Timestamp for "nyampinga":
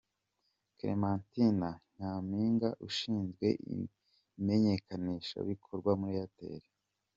1.95-2.69